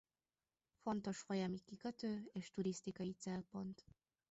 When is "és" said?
2.33-2.51